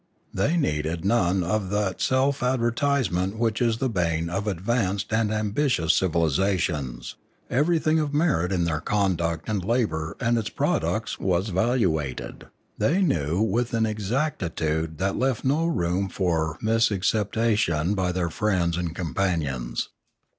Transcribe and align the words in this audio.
They 0.33 0.57
needed 0.57 1.05
none 1.05 1.43
of 1.43 1.69
that 1.69 2.01
self 2.01 2.41
advertisement 2.41 3.37
which 3.37 3.61
is 3.61 3.77
the 3.77 3.87
bane 3.87 4.31
of 4.31 4.47
advanced 4.47 5.13
and 5.13 5.31
ambitious 5.31 5.93
civilisations; 5.93 7.17
everything 7.51 7.99
of 7.99 8.11
merit 8.11 8.51
in 8.51 8.63
their 8.63 8.81
conduct 8.81 9.47
and 9.47 9.63
labour 9.63 10.17
and 10.19 10.39
its 10.39 10.49
products 10.49 11.19
was 11.19 11.49
valuated, 11.49 12.47
they 12.79 13.03
knew, 13.03 13.41
with 13.43 13.75
an 13.75 13.85
exactitude 13.85 14.97
that 14.97 15.19
left 15.19 15.45
no 15.45 15.67
room 15.67 16.09
for 16.09 16.57
misacceptation 16.63 17.93
by 17.93 18.11
their 18.11 18.31
friends 18.31 18.77
and 18.77 18.95
companions. 18.95 19.89